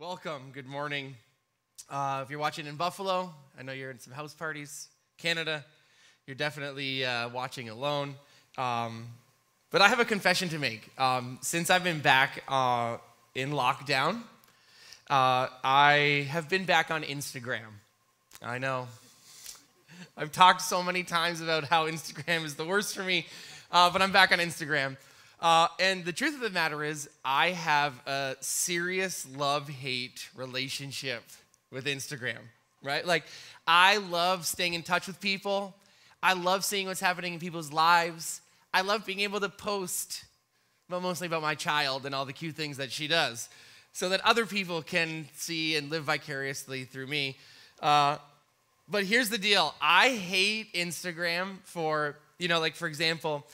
[0.00, 0.52] Welcome.
[0.52, 1.16] Good morning.
[1.90, 4.86] Uh, if you're watching in Buffalo, I know you're in some house parties.
[5.16, 5.64] Canada,
[6.24, 8.14] you're definitely uh, watching alone.
[8.56, 9.08] Um,
[9.72, 10.88] but I have a confession to make.
[11.00, 12.98] Um, since I've been back uh,
[13.34, 14.22] in lockdown,
[15.10, 17.66] uh, I have been back on Instagram.
[18.40, 18.86] I know.
[20.16, 23.26] I've talked so many times about how Instagram is the worst for me,
[23.72, 24.96] uh, but I'm back on Instagram.
[25.40, 31.22] Uh, and the truth of the matter is, I have a serious love hate relationship
[31.70, 32.38] with Instagram,
[32.82, 33.06] right?
[33.06, 33.24] Like,
[33.66, 35.76] I love staying in touch with people.
[36.22, 38.40] I love seeing what's happening in people's lives.
[38.74, 40.24] I love being able to post,
[40.88, 43.48] but mostly about my child and all the cute things that she does,
[43.92, 47.36] so that other people can see and live vicariously through me.
[47.80, 48.16] Uh,
[48.88, 53.46] but here's the deal I hate Instagram for, you know, like, for example,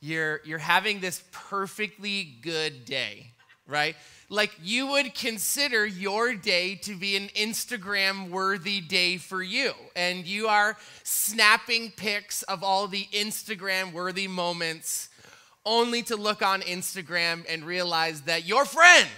[0.00, 3.32] you're, you're having this perfectly good day,
[3.66, 3.96] right?
[4.28, 9.72] Like you would consider your day to be an Instagram worthy day for you.
[9.94, 15.08] And you are snapping pics of all the Instagram worthy moments,
[15.64, 19.08] only to look on Instagram and realize that your friend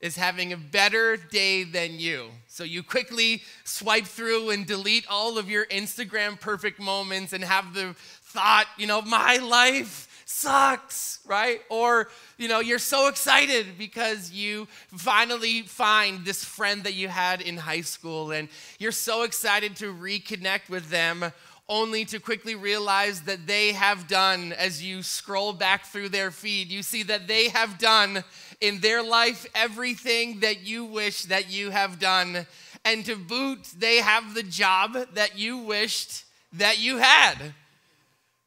[0.00, 2.30] is having a better day than you.
[2.46, 7.74] So you quickly swipe through and delete all of your Instagram perfect moments and have
[7.74, 7.94] the
[8.32, 11.60] thought, you know, my life sucks, right?
[11.68, 17.40] Or, you know, you're so excited because you finally find this friend that you had
[17.40, 21.32] in high school and you're so excited to reconnect with them
[21.68, 26.68] only to quickly realize that they have done, as you scroll back through their feed,
[26.68, 28.24] you see that they have done
[28.60, 32.46] in their life everything that you wish that you have done.
[32.84, 37.36] And to boot, they have the job that you wished that you had.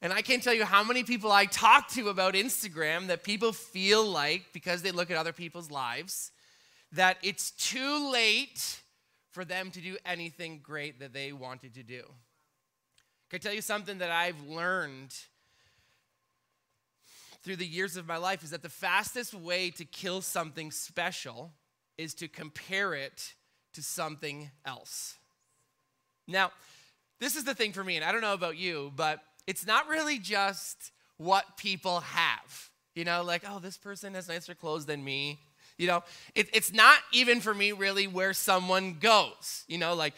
[0.03, 3.53] And I can't tell you how many people I talk to about Instagram that people
[3.53, 6.31] feel like, because they look at other people's lives,
[6.91, 8.81] that it's too late
[9.31, 12.03] for them to do anything great that they wanted to do.
[13.29, 15.15] Can I tell you something that I've learned
[17.41, 21.53] through the years of my life is that the fastest way to kill something special
[21.97, 23.35] is to compare it
[23.71, 25.15] to something else.
[26.27, 26.51] Now,
[27.21, 29.87] this is the thing for me, and I don't know about you, but it's not
[29.87, 32.69] really just what people have.
[32.95, 35.39] You know, like, oh, this person has nicer clothes than me.
[35.77, 36.03] You know,
[36.35, 39.63] it, it's not even for me really where someone goes.
[39.67, 40.13] You know, like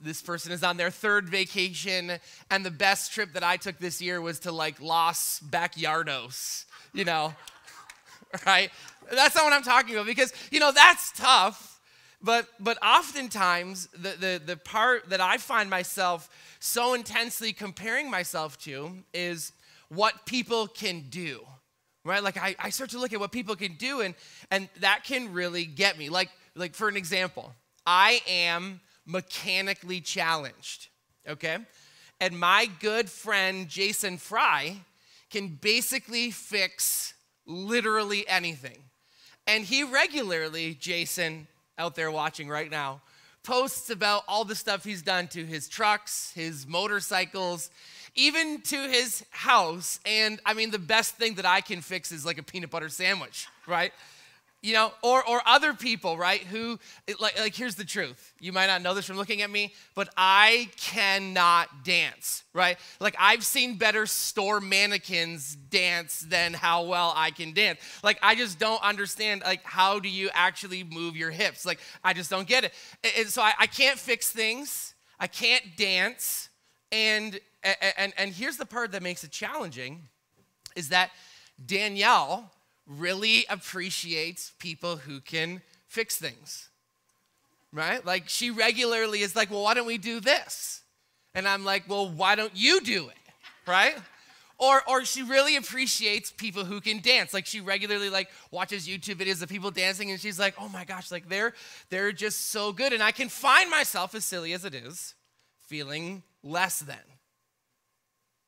[0.00, 2.12] this person is on their third vacation,
[2.50, 7.04] and the best trip that I took this year was to like Los Backyardos, you
[7.04, 7.34] know,
[8.46, 8.70] right?
[9.12, 11.75] That's not what I'm talking about because, you know, that's tough.
[12.26, 16.28] But, but oftentimes, the, the, the part that I find myself
[16.60, 19.52] so intensely comparing myself to is
[19.88, 21.40] what people can do
[22.04, 22.22] right?
[22.22, 24.14] Like I, I start to look at what people can do and
[24.52, 26.08] and that can really get me.
[26.08, 27.52] Like like for an example
[27.86, 30.88] i am mechanically challenged
[31.28, 31.58] okay?
[32.20, 34.78] And my good friend jason fry
[35.30, 37.14] can basically fix
[37.46, 38.78] literally anything.
[39.46, 41.46] And he regularly jason
[41.78, 43.00] out there watching right now
[43.46, 47.70] posts about all the stuff he's done to his trucks, his motorcycles,
[48.16, 50.00] even to his house.
[50.04, 52.88] And I mean, the best thing that I can fix is like a peanut butter
[52.88, 53.92] sandwich, right?
[54.66, 56.76] You know, or, or other people, right, who,
[57.20, 58.34] like, like, here's the truth.
[58.40, 62.76] You might not know this from looking at me, but I cannot dance, right?
[62.98, 67.78] Like, I've seen better store mannequins dance than how well I can dance.
[68.02, 71.64] Like, I just don't understand, like, how do you actually move your hips?
[71.64, 72.72] Like, I just don't get it.
[73.16, 76.48] And so I, I can't fix things, I can't dance.
[76.90, 80.08] And, and, and here's the part that makes it challenging
[80.74, 81.10] is that
[81.64, 82.50] Danielle,
[82.86, 86.68] really appreciates people who can fix things.
[87.72, 88.04] Right?
[88.04, 90.82] Like she regularly is like, well, why don't we do this?
[91.34, 93.16] And I'm like, well, why don't you do it?
[93.66, 93.96] Right?
[94.58, 97.34] Or, or she really appreciates people who can dance.
[97.34, 100.84] Like she regularly like watches YouTube videos of people dancing and she's like, oh my
[100.84, 101.52] gosh, like they're
[101.90, 102.94] they're just so good.
[102.94, 105.14] And I can find myself, as silly as it is,
[105.66, 106.96] feeling less than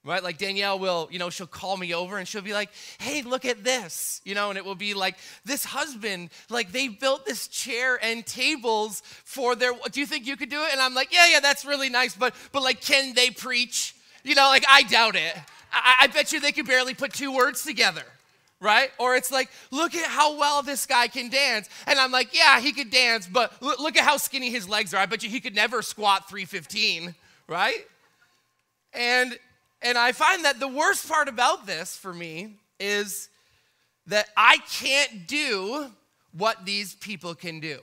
[0.04, 0.22] right?
[0.22, 3.44] Like Danielle will, you know, she'll call me over and she'll be like, hey, look
[3.44, 7.48] at this, you know, and it will be like, this husband, like they built this
[7.48, 10.72] chair and tables for their, do you think you could do it?
[10.72, 13.94] And I'm like, yeah, yeah, that's really nice, but, but like, can they preach?
[14.24, 15.34] You know, like, I doubt it.
[15.72, 18.04] I, I bet you they could barely put two words together.
[18.60, 18.90] Right?
[18.98, 21.68] Or it's like, look at how well this guy can dance.
[21.86, 25.00] And I'm like, yeah, he could dance, but look at how skinny his legs are.
[25.00, 27.14] I bet you he could never squat 315,
[27.46, 27.86] right?
[28.92, 29.38] And
[29.82, 33.28] and I find that the worst part about this for me is
[34.06, 35.86] that I can't do
[36.36, 37.78] what these people can do.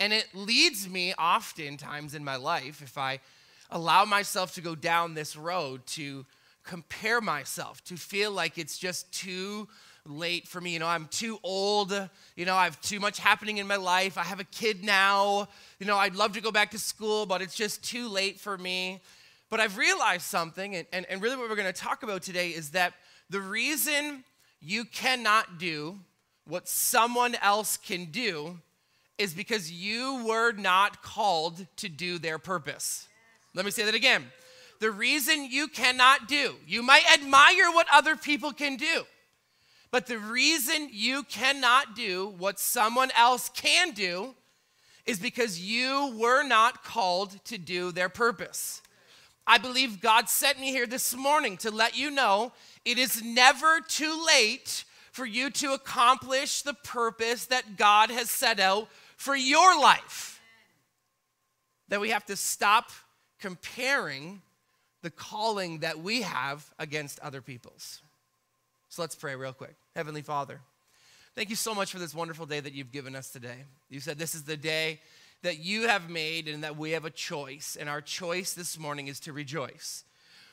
[0.00, 3.18] And it leads me oftentimes in my life, if I
[3.70, 6.24] allow myself to go down this road, to
[6.64, 9.68] compare myself, to feel like it's just too
[10.06, 10.72] late for me.
[10.72, 11.92] You know, I'm too old.
[12.36, 14.16] You know, I have too much happening in my life.
[14.16, 15.48] I have a kid now.
[15.78, 18.56] You know, I'd love to go back to school, but it's just too late for
[18.56, 19.00] me.
[19.50, 22.50] But I've realized something, and, and, and really what we're going to talk about today
[22.50, 22.94] is that
[23.30, 24.24] the reason
[24.60, 25.98] you cannot do
[26.46, 28.58] what someone else can do
[29.16, 33.08] is because you were not called to do their purpose.
[33.54, 34.24] Let me say that again.
[34.80, 39.04] The reason you cannot do, you might admire what other people can do,
[39.90, 44.34] but the reason you cannot do what someone else can do
[45.04, 48.82] is because you were not called to do their purpose.
[49.48, 52.52] I believe God sent me here this morning to let you know
[52.84, 58.60] it is never too late for you to accomplish the purpose that God has set
[58.60, 60.42] out for your life.
[61.88, 62.90] That we have to stop
[63.40, 64.42] comparing
[65.00, 68.02] the calling that we have against other people's.
[68.90, 69.76] So let's pray real quick.
[69.96, 70.60] Heavenly Father,
[71.34, 73.64] thank you so much for this wonderful day that you've given us today.
[73.88, 75.00] You said this is the day
[75.42, 77.76] that you have made and that we have a choice.
[77.78, 80.04] And our choice this morning is to rejoice.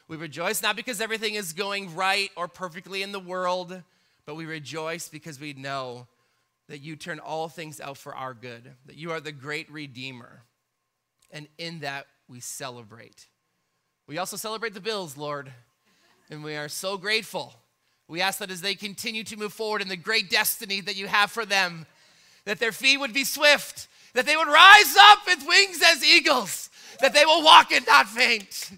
[0.07, 3.81] We rejoice not because everything is going right or perfectly in the world,
[4.25, 6.07] but we rejoice because we know
[6.67, 10.43] that you turn all things out for our good, that you are the great Redeemer.
[11.31, 13.27] And in that, we celebrate.
[14.07, 15.51] We also celebrate the Bills, Lord,
[16.29, 17.53] and we are so grateful.
[18.07, 21.07] We ask that as they continue to move forward in the great destiny that you
[21.07, 21.87] have for them,
[22.45, 26.69] that their feet would be swift, that they would rise up with wings as eagles,
[27.01, 28.71] that they will walk and not faint.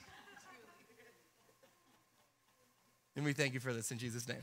[3.16, 4.42] And we thank you for this in Jesus' name.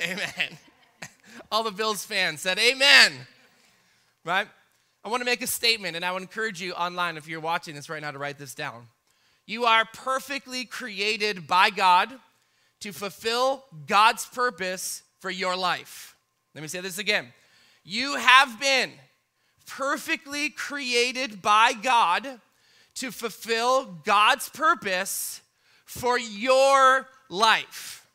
[0.00, 0.18] Amen.
[0.36, 0.58] amen.
[1.52, 3.12] All the Bills fans said, Amen.
[4.24, 4.46] Right?
[5.04, 7.74] I want to make a statement, and I would encourage you online, if you're watching
[7.74, 8.86] this right now, to write this down.
[9.46, 12.10] You are perfectly created by God
[12.80, 16.14] to fulfill God's purpose for your life.
[16.54, 17.32] Let me say this again.
[17.82, 18.92] You have been
[19.70, 22.40] perfectly created by God
[22.94, 25.40] to fulfill God's purpose
[25.84, 28.06] for your life.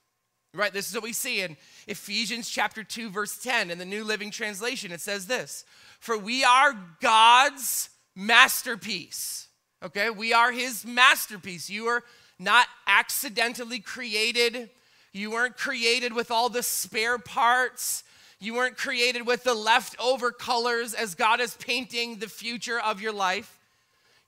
[0.54, 0.72] Right?
[0.72, 1.58] This is what we see in
[1.88, 4.92] Ephesians chapter 2 verse 10 in the New Living Translation.
[4.92, 5.66] It says this,
[6.00, 9.48] "For we are God's masterpiece."
[9.84, 10.10] Okay?
[10.10, 11.70] We are his masterpiece.
[11.70, 12.04] You are
[12.40, 14.72] not accidentally created.
[15.12, 18.04] You weren't created with all the spare parts.
[18.46, 23.12] You weren't created with the leftover colors as God is painting the future of your
[23.12, 23.60] life.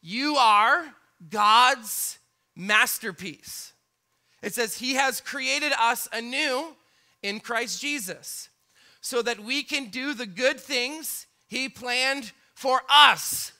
[0.01, 0.85] You are
[1.29, 2.17] God's
[2.55, 3.73] masterpiece.
[4.41, 6.75] It says, He has created us anew
[7.21, 8.49] in Christ Jesus
[9.01, 13.51] so that we can do the good things He planned for us.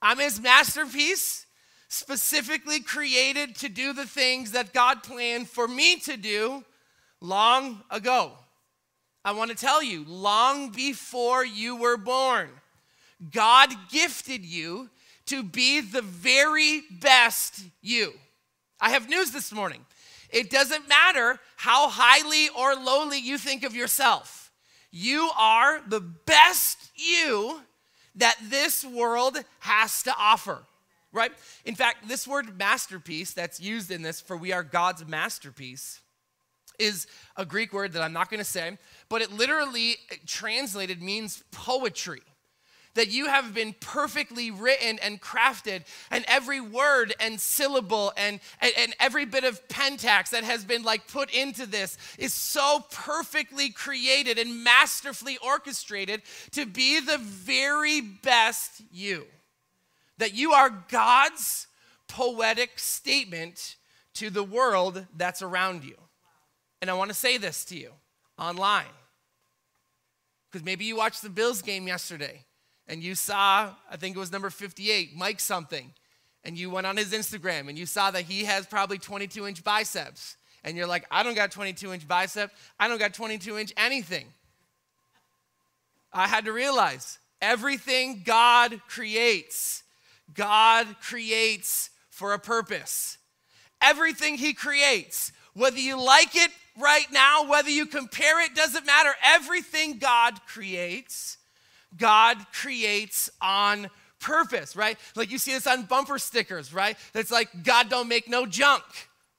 [0.00, 1.44] I'm His masterpiece,
[1.88, 6.64] specifically created to do the things that God planned for me to do
[7.20, 8.32] long ago.
[9.24, 12.48] I want to tell you, long before you were born,
[13.32, 14.90] God gifted you
[15.26, 18.12] to be the very best you.
[18.80, 19.84] I have news this morning.
[20.30, 24.50] It doesn't matter how highly or lowly you think of yourself.
[24.90, 27.60] You are the best you
[28.14, 30.64] that this world has to offer,
[31.12, 31.32] right?
[31.64, 36.00] In fact, this word masterpiece that's used in this for we are God's masterpiece
[36.78, 37.06] is
[37.36, 42.22] a Greek word that I'm not going to say, but it literally translated means poetry
[42.98, 48.72] that you have been perfectly written and crafted, and every word and syllable and, and,
[48.76, 53.70] and, every bit of pentax that has been like put into this is so perfectly
[53.70, 59.26] created and masterfully orchestrated to be the very best you.
[60.18, 61.68] That you are God's
[62.08, 63.76] poetic statement
[64.14, 65.94] to the world that's around you.
[66.80, 67.90] And I want to say this to you
[68.38, 68.84] online.
[70.50, 72.44] Because maybe you watched the Bills game yesterday
[72.86, 75.92] and you saw, I think it was number 58, Mike something,
[76.44, 79.62] and you went on his Instagram and you saw that he has probably 22 inch
[79.62, 80.36] biceps.
[80.64, 82.50] And you're like, I don't got 22 inch bicep.
[82.80, 84.26] I don't got 22 inch anything.
[86.12, 89.82] I had to realize everything God creates,
[90.34, 93.18] God creates for a purpose.
[93.80, 99.10] Everything He creates, whether you like it right now, whether you compare it, doesn't matter.
[99.24, 101.38] Everything God creates
[101.96, 103.88] God creates on
[104.20, 104.98] purpose, right?
[105.14, 106.96] Like you see this on bumper stickers, right?
[107.12, 108.82] That's like, God don't make no junk,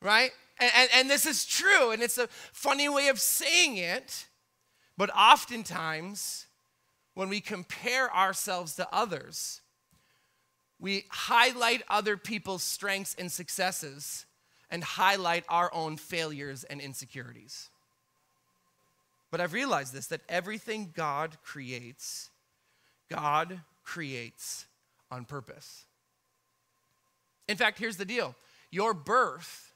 [0.02, 0.32] right?
[0.60, 4.28] And, and, and, this is true, and it's a funny way of saying it,
[4.98, 6.48] but oftentimes
[7.14, 9.62] when we compare ourselves to others,
[10.80, 14.26] we highlight other people's strengths and successes
[14.72, 17.70] and highlight our own failures and insecurities.
[19.32, 22.30] But I've realized this that everything God creates,
[23.10, 24.66] God creates
[25.12, 25.86] on purpose.
[27.48, 28.36] In fact, here's the deal
[28.72, 29.74] your birth,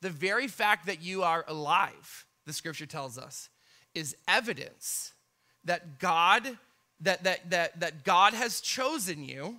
[0.00, 3.48] the very fact that you are alive, the scripture tells us,
[3.94, 5.12] is evidence
[5.64, 6.58] that God
[7.02, 9.58] that, that, that, that God has chosen you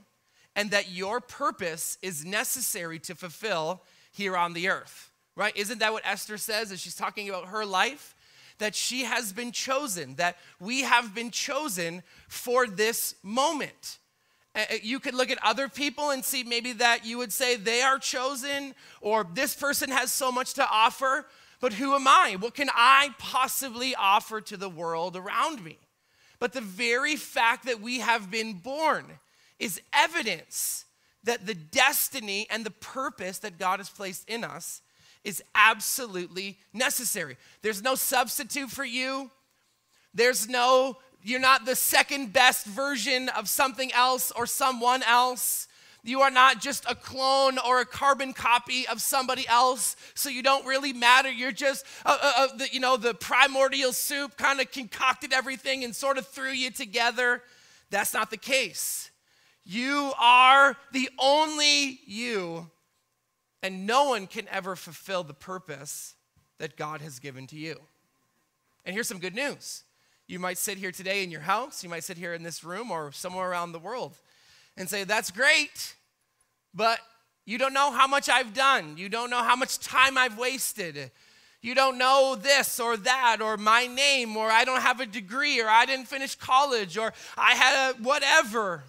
[0.56, 3.82] and that your purpose is necessary to fulfill
[4.14, 5.12] here on the earth.
[5.36, 5.56] Right?
[5.58, 8.16] Isn't that what Esther says as she's talking about her life?
[8.60, 13.98] That she has been chosen, that we have been chosen for this moment.
[14.84, 17.98] You could look at other people and see maybe that you would say they are
[17.98, 21.26] chosen or this person has so much to offer,
[21.60, 22.38] but who am I?
[22.40, 25.80] What can I possibly offer to the world around me?
[26.38, 29.06] But the very fact that we have been born
[29.58, 30.86] is evidence
[31.24, 34.82] that the destiny and the purpose that God has placed in us
[35.24, 37.38] is absolutely necessary.
[37.62, 39.32] There's no substitute for you.
[40.14, 45.68] There's no, you're not the second best version of something else or someone else.
[46.04, 50.44] You are not just a clone or a carbon copy of somebody else, so you
[50.44, 51.32] don't really matter.
[51.32, 55.86] You're just, uh, uh, uh, the, you know, the primordial soup kind of concocted everything
[55.86, 57.42] and sort of threw you together.
[57.90, 59.12] That's not the case.
[59.66, 62.70] You are the only you,
[63.62, 66.16] and no one can ever fulfill the purpose
[66.60, 67.80] that God has given to you.
[68.86, 69.84] And here's some good news.
[70.28, 72.92] You might sit here today in your house, you might sit here in this room
[72.92, 74.18] or somewhere around the world
[74.78, 75.96] and say, That's great,
[76.74, 77.00] but
[77.46, 78.98] you don't know how much I've done.
[78.98, 81.12] You don't know how much time I've wasted.
[81.62, 85.62] You don't know this or that, or my name, or I don't have a degree,
[85.62, 88.84] or I didn't finish college, or I had a whatever.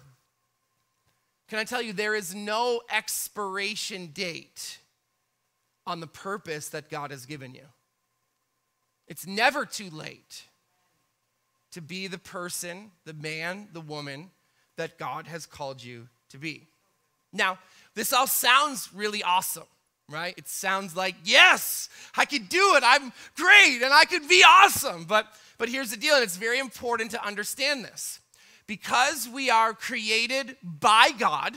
[1.47, 4.79] Can I tell you, there is no expiration date
[5.85, 7.65] on the purpose that God has given you.
[9.07, 10.43] It's never too late
[11.71, 14.31] to be the person, the man, the woman
[14.77, 16.67] that God has called you to be.
[17.31, 17.59] Now,
[17.93, 19.67] this all sounds really awesome,
[20.09, 20.33] right?
[20.37, 22.83] It sounds like, yes, I could do it.
[22.83, 25.03] I'm great and I could be awesome.
[25.03, 28.19] But but here's the deal, and it's very important to understand this
[28.67, 31.55] because we are created by God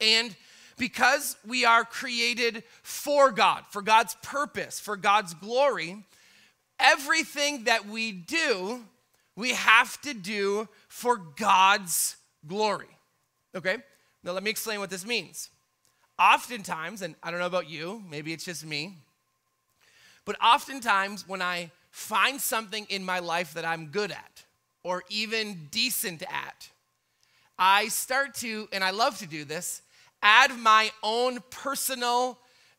[0.00, 0.34] and
[0.78, 6.04] because we are created for God, for God's purpose, for God's glory,
[6.78, 8.80] everything that we do,
[9.36, 12.16] we have to do for God's
[12.46, 12.88] glory.
[13.54, 13.76] Okay?
[14.22, 15.50] Now, let me explain what this means.
[16.18, 18.96] Oftentimes, and I don't know about you, maybe it's just me,
[20.24, 24.44] but oftentimes when I find something in my life that I'm good at,
[24.82, 26.68] or even decent at.
[27.58, 29.82] I start to, and I love to do this,
[30.22, 32.38] add my own personal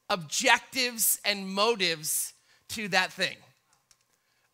[0.09, 2.33] objectives and motives
[2.69, 3.37] to that thing.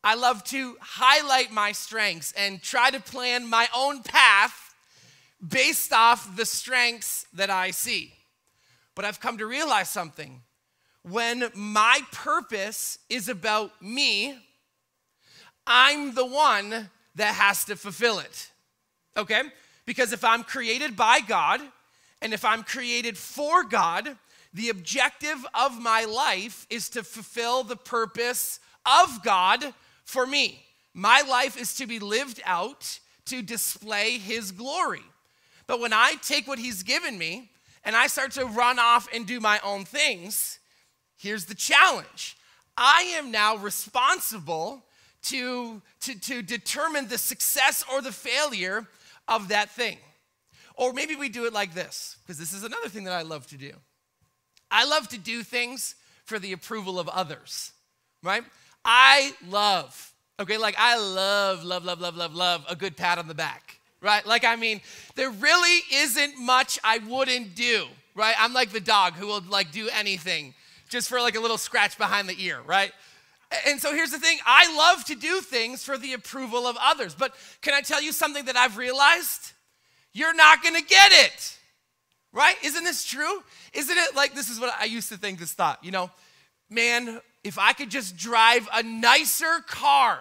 [0.04, 4.76] I love to highlight my strengths and try to plan my own path
[5.46, 8.14] based off the strengths that I see.
[8.96, 10.42] But I've come to realize something.
[11.04, 14.38] When my purpose is about me,
[15.66, 18.52] I'm the one that has to fulfill it.
[19.16, 19.42] Okay?
[19.86, 21.62] Because if I'm created by God
[22.22, 24.16] and if I'm created for God,
[24.54, 30.64] the objective of my life is to fulfill the purpose of God for me.
[30.94, 35.04] My life is to be lived out to display His glory.
[35.68, 37.50] But when I take what He's given me
[37.84, 40.60] and I start to run off and do my own things,
[41.18, 42.38] here's the challenge
[42.76, 44.84] I am now responsible
[45.30, 48.88] to, to, to determine the success or the failure
[49.28, 49.98] of that thing.
[50.76, 53.48] Or maybe we do it like this, because this is another thing that I love
[53.48, 53.72] to do.
[54.70, 57.72] I love to do things for the approval of others,
[58.22, 58.44] right?
[58.86, 63.28] I love, okay, like I love, love, love, love, love, love a good pat on
[63.28, 64.26] the back, right?
[64.26, 64.82] Like, I mean,
[65.16, 68.36] there really isn't much I wouldn't do, right?
[68.38, 70.54] I'm like the dog who will like do anything
[70.90, 72.92] just for like a little scratch behind the ear, right?
[73.66, 77.16] And so here's the thing I love to do things for the approval of others.
[77.16, 79.54] But can I tell you something that I've realized?
[80.14, 81.58] You're not gonna get it,
[82.34, 82.56] right?
[82.64, 83.44] Isn't this true?
[83.74, 86.12] Isn't it like this is what I used to think this thought, you know,
[86.70, 90.20] man, if I could just drive a nicer car,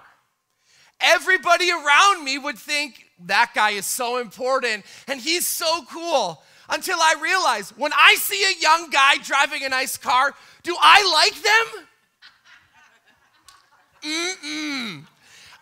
[1.01, 6.43] everybody around me would think that guy is so important and he's so cool.
[6.69, 11.25] Until I realize when I see a young guy driving a nice car, do I
[11.25, 11.86] like them?
[14.03, 15.05] Mm-mm.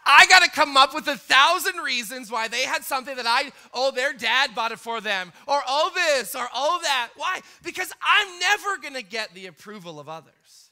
[0.06, 3.52] I got to come up with a thousand reasons why they had something that I,
[3.72, 7.10] oh, their dad bought it for them, or oh, this, or oh, that.
[7.16, 7.40] Why?
[7.62, 10.70] Because I'm never going to get the approval of others.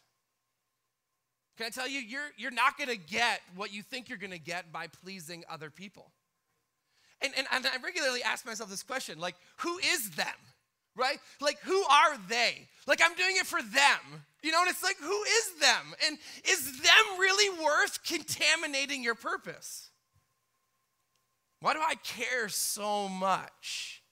[1.56, 4.32] Can I tell you, you're, you're not going to get what you think you're going
[4.32, 6.10] to get by pleasing other people.
[7.22, 10.26] And, and, and I regularly ask myself this question like, who is them?
[10.94, 11.18] Right?
[11.40, 12.68] Like, who are they?
[12.86, 14.24] Like, I'm doing it for them.
[14.42, 15.94] You know, and it's like, who is them?
[16.06, 19.90] And is them really worth contaminating your purpose?
[21.60, 24.02] Why do I care so much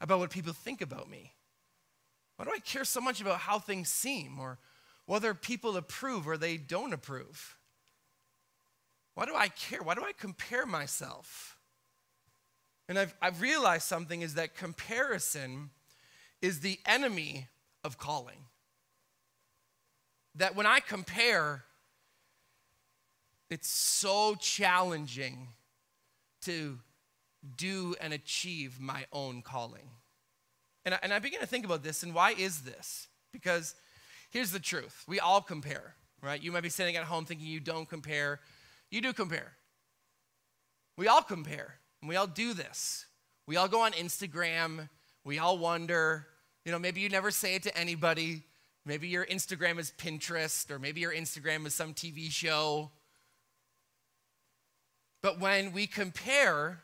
[0.00, 1.32] about what people think about me?
[2.36, 4.58] Why do I care so much about how things seem or
[5.06, 7.56] whether people approve or they don't approve?
[9.14, 9.82] Why do I care?
[9.82, 11.56] Why do I compare myself?
[12.88, 15.70] And I've, I've realized something is that comparison
[16.42, 17.48] is the enemy
[17.82, 18.46] of calling.
[20.36, 21.64] That when I compare,
[23.50, 25.48] it's so challenging
[26.42, 26.78] to
[27.56, 29.90] do and achieve my own calling.
[30.84, 33.08] And I, and I begin to think about this, and why is this?
[33.32, 33.74] Because
[34.30, 36.42] here's the truth we all compare, right?
[36.42, 38.40] You might be sitting at home thinking you don't compare.
[38.90, 39.52] You do compare.
[40.96, 43.06] We all compare, and we all do this.
[43.46, 44.88] We all go on Instagram,
[45.24, 46.26] we all wonder,
[46.64, 48.42] you know, maybe you never say it to anybody.
[48.86, 52.90] Maybe your Instagram is Pinterest, or maybe your Instagram is some TV show.
[55.22, 56.80] But when we compare,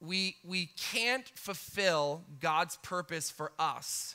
[0.00, 4.14] we, we can't fulfill God's purpose for us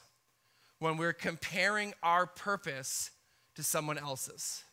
[0.80, 3.12] when we're comparing our purpose
[3.56, 4.64] to someone else's.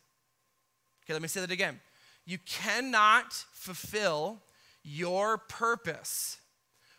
[1.03, 1.81] Okay, let me say that again.
[2.25, 4.41] You cannot fulfill
[4.83, 6.37] your purpose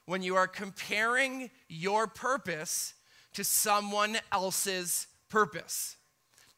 [0.05, 2.95] when you are comparing your purpose
[3.37, 5.97] to someone else's purpose.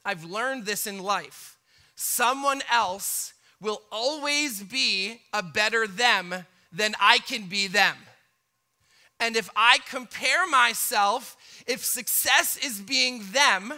[0.04, 1.58] I've learned this in life.
[1.96, 6.32] Someone else will always be a better them
[6.72, 7.96] than I can be them.
[9.18, 11.36] And if I compare myself,
[11.66, 13.74] if success is being them,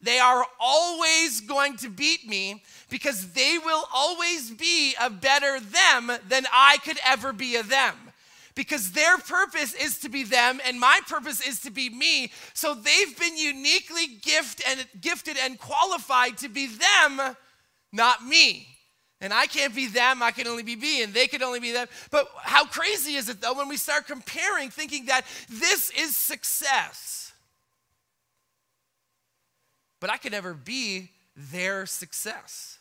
[0.00, 6.10] they are always going to beat me because they will always be a better them
[6.28, 7.94] than I could ever be a them.
[8.58, 12.32] Because their purpose is to be them and my purpose is to be me.
[12.54, 17.36] So they've been uniquely gift and, gifted and qualified to be them,
[17.92, 18.66] not me.
[19.20, 21.70] And I can't be them, I can only be me, and they can only be
[21.70, 21.86] them.
[22.10, 27.32] But how crazy is it though when we start comparing, thinking that this is success?
[30.00, 32.78] But I could never be their success.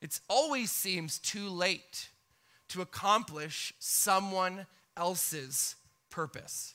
[0.00, 2.07] It always seems too late
[2.68, 5.76] to accomplish someone else's
[6.10, 6.74] purpose.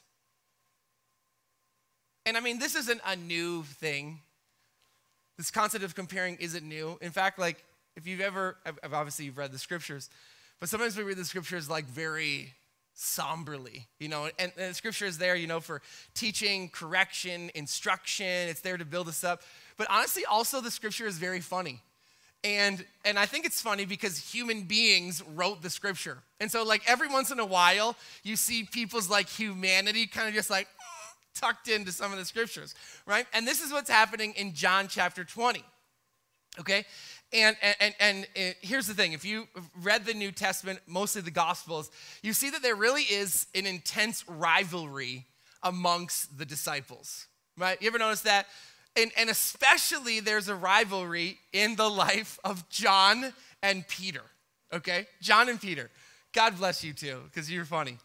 [2.25, 4.21] And I mean, this isn't a new thing.
[5.37, 6.97] This concept of comparing isn't new.
[7.01, 7.63] In fact, like
[7.95, 10.09] if you've ever, obviously you've read the scriptures,
[10.59, 12.53] but sometimes we read the scriptures like very
[12.93, 15.81] somberly, you know, and, and the scripture is there, you know, for
[16.13, 18.47] teaching, correction, instruction.
[18.47, 19.41] It's there to build us up.
[19.77, 21.81] But honestly, also the scripture is very funny.
[22.43, 26.17] And, and I think it's funny because human beings wrote the scripture.
[26.41, 30.33] And so, like, every once in a while, you see people's like humanity kind of
[30.33, 30.67] just like
[31.35, 32.75] tucked into some of the scriptures,
[33.05, 33.25] right?
[33.33, 35.63] And this is what's happening in John chapter 20.
[36.59, 36.85] Okay?
[37.31, 39.47] And, and, and, and, here's the thing if you
[39.81, 41.89] read the New Testament, mostly the Gospels,
[42.21, 45.25] you see that there really is an intense rivalry
[45.63, 47.25] amongst the disciples,
[47.57, 47.81] right?
[47.81, 48.47] You ever notice that?
[48.95, 54.21] And, and especially there's a rivalry in the life of John and Peter,
[54.71, 55.07] okay?
[55.21, 55.89] John and Peter.
[56.33, 57.97] God bless you too, because you're funny.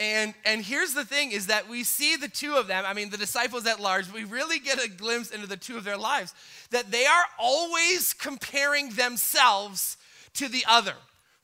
[0.00, 3.10] And, and here's the thing is that we see the two of them, I mean,
[3.10, 6.34] the disciples at large, we really get a glimpse into the two of their lives,
[6.70, 9.96] that they are always comparing themselves
[10.34, 10.94] to the other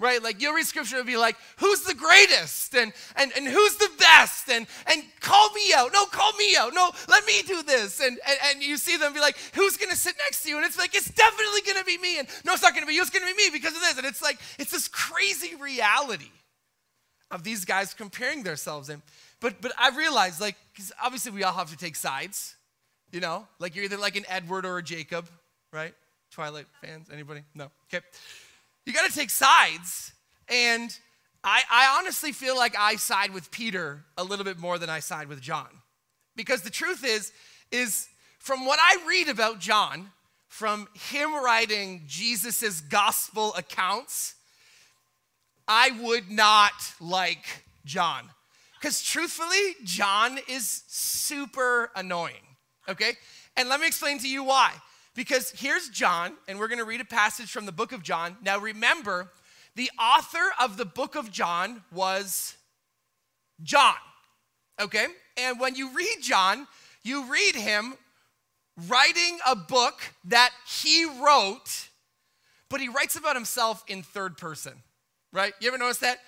[0.00, 0.22] right?
[0.22, 2.74] Like you'll read scripture and be like, who's the greatest?
[2.74, 4.48] And, and, and who's the best?
[4.48, 5.92] And, and call me out.
[5.92, 6.72] No, call me out.
[6.74, 8.00] No, let me do this.
[8.00, 10.56] And, and, and you see them be like, who's to sit next to you?
[10.56, 12.18] And it's like, it's definitely to be me.
[12.18, 13.02] And no, it's not to be you.
[13.02, 13.98] It's to be me because of this.
[13.98, 16.30] And it's like, it's this crazy reality
[17.30, 18.88] of these guys comparing themselves.
[18.88, 19.02] And,
[19.40, 20.56] but, but I realized, like,
[21.02, 22.56] obviously we all have to take sides,
[23.12, 23.46] you know?
[23.58, 25.28] Like you're either like an Edward or a Jacob,
[25.72, 25.94] right?
[26.30, 27.08] Twilight fans?
[27.12, 27.42] Anybody?
[27.54, 27.70] No.
[27.92, 28.04] Okay.
[28.88, 30.12] You got to take sides.
[30.48, 30.98] And
[31.44, 35.00] I, I honestly feel like I side with Peter a little bit more than I
[35.00, 35.68] side with John.
[36.36, 37.30] Because the truth is,
[37.70, 40.10] is from what I read about John,
[40.46, 44.36] from him writing Jesus's gospel accounts,
[45.68, 48.24] I would not like John.
[48.80, 52.56] Because truthfully, John is super annoying,
[52.88, 53.12] okay?
[53.54, 54.72] And let me explain to you why.
[55.18, 58.36] Because here's John, and we're going to read a passage from the book of John.
[58.40, 59.32] Now remember,
[59.74, 62.54] the author of the book of John was
[63.60, 63.96] John,
[64.80, 65.06] okay?
[65.36, 66.68] And when you read John,
[67.02, 67.94] you read him
[68.86, 71.88] writing a book that he wrote,
[72.68, 74.74] but he writes about himself in third person,
[75.32, 75.52] right?
[75.60, 76.18] You ever notice that?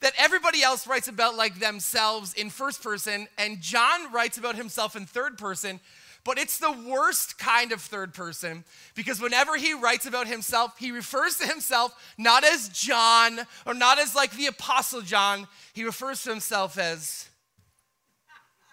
[0.00, 4.96] That everybody else writes about like themselves in first person, and John writes about himself
[4.96, 5.78] in third person,
[6.24, 10.92] but it's the worst kind of third person because whenever he writes about himself, he
[10.92, 16.22] refers to himself not as John or not as like the Apostle John, he refers
[16.24, 17.28] to himself as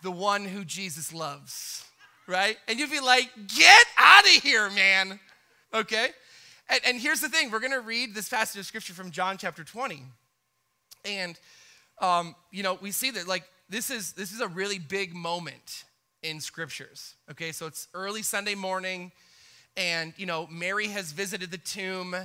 [0.04, 1.86] the one who Jesus loves,
[2.28, 2.58] right?
[2.68, 5.20] And you'd be like, get out of here, man,
[5.74, 6.10] okay?
[6.70, 9.64] And, and here's the thing we're gonna read this passage of scripture from John chapter
[9.64, 10.04] 20.
[11.06, 11.40] And,
[12.00, 15.86] um, you know, we see that like this is this is a really big moment
[16.24, 17.16] in scriptures.
[17.32, 19.12] Okay, so it's early Sunday morning,
[19.76, 22.16] and you know, Mary has visited the tomb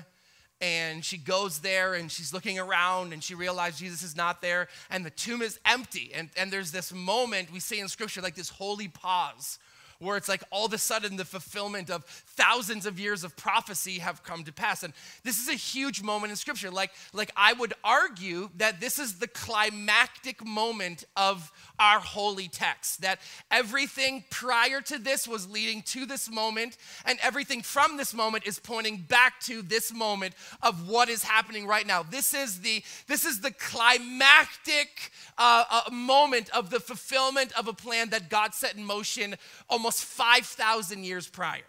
[0.61, 4.69] and she goes there and she's looking around and she realizes Jesus is not there
[4.91, 6.13] and the tomb is empty.
[6.15, 9.59] And, and there's this moment we see in scripture, like this holy pause
[10.03, 14.01] where it's like all of a sudden the fulfillment of thousands of years of prophecy
[14.01, 14.83] have come to pass.
[14.83, 16.71] And this is a huge moment in scripture.
[16.71, 23.03] Like, like I would argue that this is the climactic moment of our holy text.
[23.03, 28.47] That everything prior to this was leading to this moment, and everything from this moment
[28.47, 32.03] is pointing back to this moment of what is happening right now.
[32.03, 37.73] This is the this is the climactic uh, uh, moment of the fulfillment of a
[37.73, 39.37] plan that God set in motion
[39.69, 41.63] almost 5,000 years prior.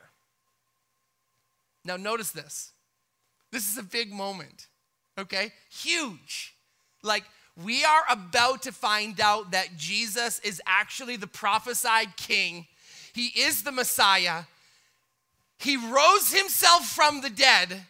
[1.86, 2.72] Now, notice this.
[3.52, 4.68] This is a big moment,
[5.18, 5.52] okay?
[5.70, 6.56] Huge.
[7.04, 7.24] Like,
[7.62, 12.66] we are about to find out that Jesus is actually the prophesied king.
[13.14, 14.44] He is the Messiah.
[15.60, 17.86] He rose himself from the dead.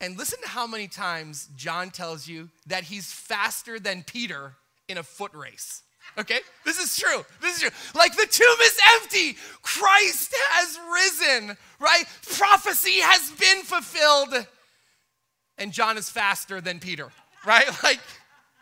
[0.00, 4.54] And listen to how many times John tells you that he's faster than Peter
[4.88, 5.82] in a foot race.
[6.18, 6.40] Okay?
[6.64, 7.24] This is true.
[7.40, 7.70] This is true.
[7.94, 9.36] Like the tomb is empty.
[9.62, 12.04] Christ has risen, right?
[12.36, 14.46] Prophecy has been fulfilled.
[15.58, 17.10] And John is faster than Peter,
[17.46, 17.68] right?
[17.82, 18.00] Like,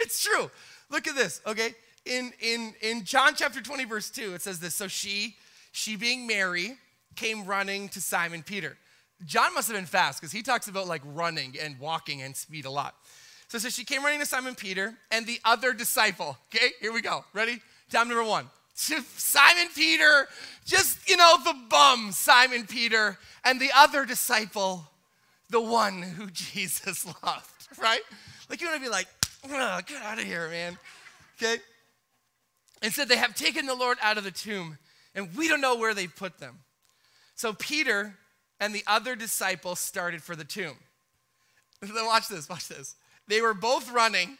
[0.00, 0.50] it's true.
[0.90, 1.74] Look at this, okay?
[2.04, 5.36] In, in, in John chapter 20, verse 2, it says this So she,
[5.72, 6.76] she being Mary,
[7.16, 8.76] came running to Simon Peter.
[9.24, 12.64] John must have been fast because he talks about like running and walking and speed
[12.64, 12.94] a lot.
[13.48, 16.36] So, so she came running to Simon Peter and the other disciple.
[16.54, 17.24] Okay, here we go.
[17.32, 17.60] Ready?
[17.90, 18.46] Time number one.
[18.74, 20.28] Simon Peter,
[20.64, 24.84] just, you know, the bum, Simon Peter, and the other disciple,
[25.50, 28.02] the one who Jesus loved, right?
[28.48, 29.08] Like, you want to be like,
[29.42, 30.78] get out of here, man.
[31.36, 31.60] Okay?
[32.82, 34.78] And said, They have taken the Lord out of the tomb,
[35.14, 36.60] and we don't know where they put them.
[37.34, 38.14] So Peter
[38.60, 40.76] and the other disciple started for the tomb.
[41.94, 42.94] watch this, watch this.
[43.28, 44.38] They were both running,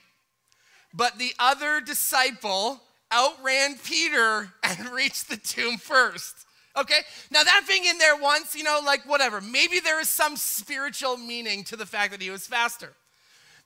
[0.92, 2.80] but the other disciple
[3.12, 6.46] outran Peter and reached the tomb first.
[6.76, 7.00] Okay?
[7.30, 11.16] Now, that being in there once, you know, like whatever, maybe there is some spiritual
[11.16, 12.94] meaning to the fact that he was faster.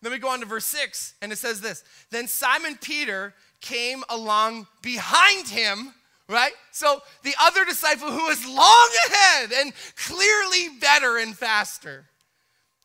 [0.00, 4.02] Then we go on to verse 6, and it says this Then Simon Peter came
[4.08, 5.94] along behind him,
[6.28, 6.52] right?
[6.72, 12.06] So the other disciple who was long ahead and clearly better and faster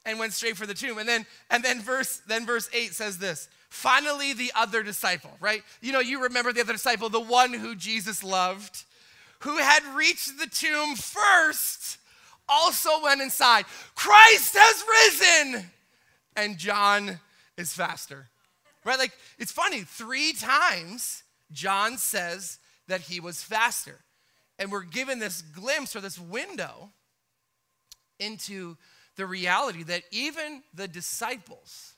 [0.08, 0.98] and went straight for the tomb.
[0.98, 3.48] And then and then verse then verse 8 says this.
[3.70, 5.62] Finally the other disciple, right?
[5.82, 8.86] You know, you remember the other disciple, the one who Jesus loved,
[9.39, 12.00] who had reached the tomb first,
[12.50, 13.65] also went inside.
[13.93, 14.84] Christ has
[15.52, 15.65] risen
[16.36, 17.20] and John
[17.58, 18.30] is faster.
[18.86, 18.98] Right?
[18.98, 24.00] Like, it's funny, three times John says that he was faster.
[24.58, 26.91] And we're given this glimpse or this window
[28.20, 28.78] into
[29.18, 31.94] the reality that even the disciples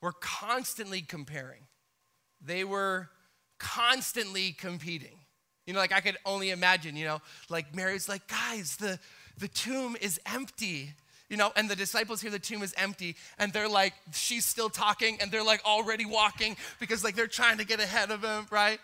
[0.00, 1.66] were constantly comparing.
[2.40, 3.08] They were
[3.58, 5.18] constantly competing.
[5.66, 8.98] You know, like I could only imagine, you know, like Mary's like, guys, the,
[9.38, 10.94] the tomb is empty
[11.28, 14.70] you know, and the disciples hear the tomb is empty, and they're like, she's still
[14.70, 18.46] talking, and they're like already walking because like they're trying to get ahead of him,
[18.50, 18.80] right?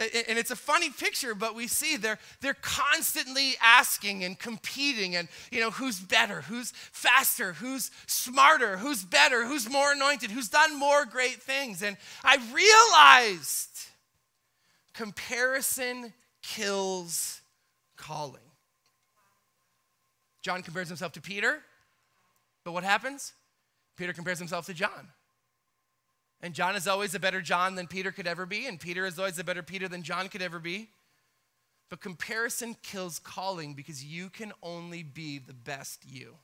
[0.00, 5.26] And it's a funny picture, but we see they're, they're constantly asking and competing, and
[5.50, 10.78] you know, who's better, who's faster, who's smarter, who's better, who's more anointed, who's done
[10.78, 11.82] more great things.
[11.82, 13.88] And I realized
[14.94, 17.40] comparison kills
[17.96, 18.40] calling.
[20.42, 21.58] John compares himself to Peter.
[22.64, 23.32] But what happens?
[23.96, 25.08] Peter compares himself to John.
[26.40, 29.18] And John is always a better John than Peter could ever be, and Peter is
[29.18, 30.88] always a better Peter than John could ever be.
[31.90, 36.36] But comparison kills calling because you can only be the best you.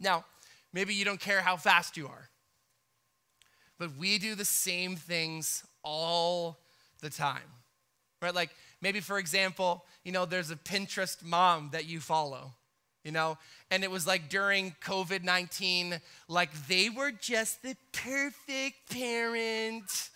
[0.00, 0.24] Now,
[0.72, 2.30] maybe you don't care how fast you are,
[3.78, 6.58] but we do the same things all
[7.00, 7.42] the time,
[8.22, 8.34] right?
[8.34, 12.54] Like maybe, for example, you know, there's a Pinterest mom that you follow,
[13.08, 13.38] you know,
[13.70, 20.10] and it was like during COVID 19, like they were just the perfect parent,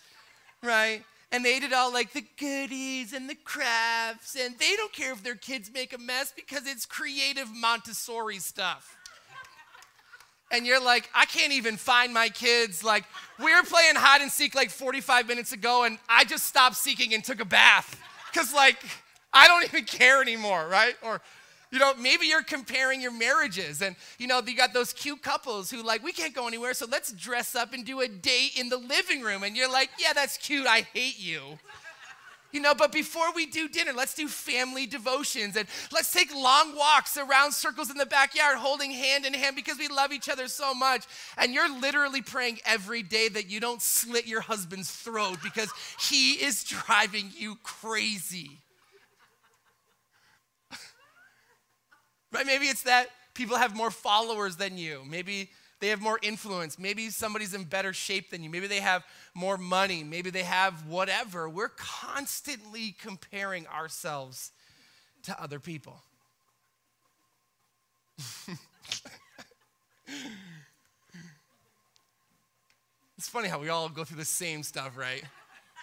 [0.61, 1.01] right?
[1.31, 5.23] And they did all like the goodies and the crafts, and they don't care if
[5.23, 8.95] their kids make a mess because it's creative Montessori stuff
[10.51, 12.83] and you're like, I can't even find my kids.
[12.83, 13.05] Like,
[13.39, 17.15] we were playing hide and seek like 45 minutes ago, and I just stopped seeking
[17.15, 17.99] and took a bath.
[18.31, 18.77] Because, like,
[19.33, 20.93] I don't even care anymore, right?
[21.01, 21.21] Or,
[21.73, 25.71] you know, maybe you're comparing your marriages, and, you know, you got those cute couples
[25.71, 28.69] who, like, we can't go anywhere, so let's dress up and do a date in
[28.69, 29.41] the living room.
[29.41, 30.67] And you're like, yeah, that's cute.
[30.67, 31.57] I hate you.
[32.51, 36.77] You know, but before we do dinner, let's do family devotions and let's take long
[36.77, 40.47] walks around circles in the backyard holding hand in hand because we love each other
[40.47, 41.05] so much.
[41.39, 46.33] And you're literally praying every day that you don't slit your husband's throat because he
[46.33, 48.59] is driving you crazy.
[52.33, 52.45] Right?
[52.45, 55.01] Maybe it's that people have more followers than you.
[55.07, 56.79] Maybe they have more influence.
[56.79, 58.49] Maybe somebody's in better shape than you.
[58.49, 60.03] Maybe they have more money.
[60.03, 61.49] Maybe they have whatever.
[61.49, 64.51] We're constantly comparing ourselves
[65.23, 66.01] to other people.
[73.17, 75.23] it's funny how we all go through the same stuff, right?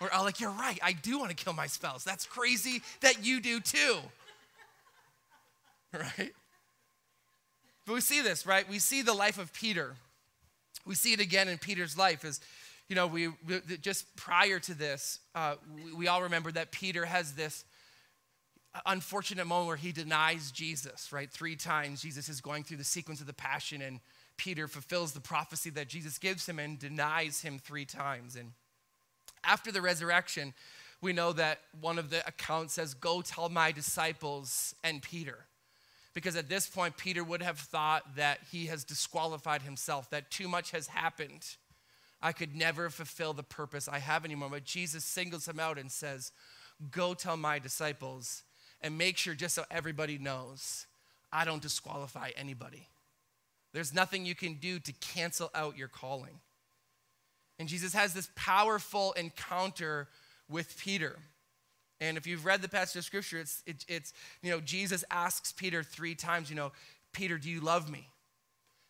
[0.01, 2.05] We're all like, you're right, I do want to kill my spouse.
[2.05, 3.99] That's crazy that you do too.
[5.93, 6.33] Right?
[7.87, 8.69] But we see this, right?
[8.69, 9.97] We see the life of Peter.
[10.87, 12.40] We see it again in Peter's life as,
[12.88, 17.05] you know, we, we just prior to this, uh, we, we all remember that Peter
[17.05, 17.64] has this
[18.87, 21.31] unfortunate moment where he denies Jesus, right?
[21.31, 24.01] Three times Jesus is going through the sequence of the passion, and
[24.37, 28.37] Peter fulfills the prophecy that Jesus gives him and denies him three times.
[28.37, 28.53] And
[29.45, 30.55] after the resurrection,
[31.01, 35.47] we know that one of the accounts says, Go tell my disciples and Peter.
[36.12, 40.49] Because at this point, Peter would have thought that he has disqualified himself, that too
[40.49, 41.57] much has happened.
[42.20, 44.51] I could never fulfill the purpose I have anymore.
[44.51, 46.33] But Jesus singles him out and says,
[46.90, 48.42] Go tell my disciples
[48.81, 50.87] and make sure, just so everybody knows,
[51.33, 52.88] I don't disqualify anybody.
[53.73, 56.40] There's nothing you can do to cancel out your calling.
[57.59, 60.09] And Jesus has this powerful encounter
[60.49, 61.18] with Peter.
[62.01, 65.53] And if you've read the passage of scripture, it's, it, it's, you know, Jesus asks
[65.53, 66.73] Peter three times, you know,
[67.13, 68.09] Peter, do you love me?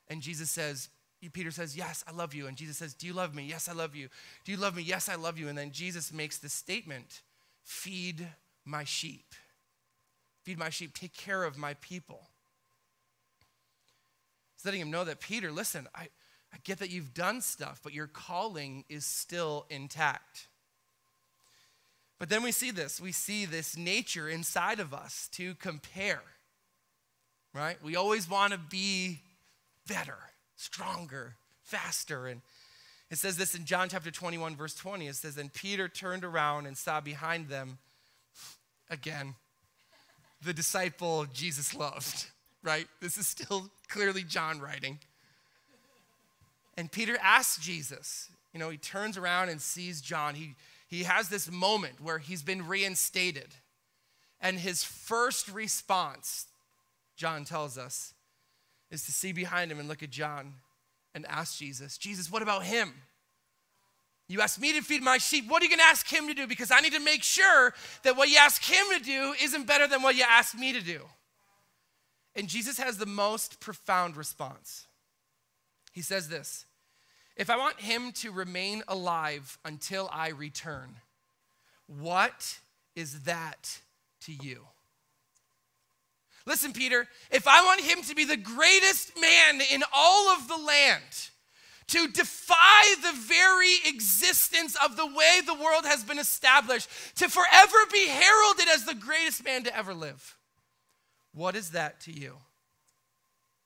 [0.08, 0.88] And Jesus says,
[1.32, 2.46] Peter says, Yes, I love you.
[2.46, 3.44] And Jesus says, Do you love me?
[3.44, 4.08] Yes, I love you.
[4.44, 4.82] Do you love me?
[4.82, 5.48] Yes, I love you.
[5.48, 7.22] And then Jesus makes this statement
[7.62, 8.26] Feed
[8.64, 9.34] my sheep.
[10.42, 10.94] Feed my sheep.
[10.94, 12.28] Take care of my people.
[14.56, 16.08] He's letting him know that, Peter, listen, I,
[16.52, 20.48] I get that you've done stuff, but your calling is still intact.
[22.20, 23.00] But then we see this.
[23.00, 26.20] We see this nature inside of us to compare,
[27.54, 27.82] right?
[27.82, 29.20] We always want to be
[29.88, 30.18] better,
[30.54, 32.26] stronger, faster.
[32.26, 32.42] And
[33.10, 35.08] it says this in John chapter 21, verse 20.
[35.08, 37.78] It says, And Peter turned around and saw behind them
[38.90, 39.34] again
[40.44, 42.26] the disciple Jesus loved,
[42.62, 42.86] right?
[43.00, 44.98] This is still clearly John writing.
[46.76, 50.34] And Peter asks Jesus, you know, he turns around and sees John.
[50.34, 50.54] He
[50.90, 53.54] he has this moment where he's been reinstated.
[54.40, 56.46] And his first response,
[57.16, 58.12] John tells us,
[58.90, 60.54] is to see behind him and look at John
[61.14, 62.92] and ask Jesus, Jesus, what about him?
[64.26, 65.48] You asked me to feed my sheep.
[65.48, 66.46] What are you going to ask him to do?
[66.48, 67.72] Because I need to make sure
[68.02, 70.80] that what you ask him to do isn't better than what you asked me to
[70.80, 71.02] do.
[72.34, 74.86] And Jesus has the most profound response.
[75.92, 76.64] He says this
[77.36, 80.96] if I want him to remain alive until I return,
[81.86, 82.58] what
[82.94, 83.80] is that
[84.22, 84.66] to you?
[86.46, 90.56] Listen, Peter, if I want him to be the greatest man in all of the
[90.56, 91.30] land,
[91.88, 97.76] to defy the very existence of the way the world has been established, to forever
[97.92, 100.36] be heralded as the greatest man to ever live,
[101.34, 102.36] what is that to you?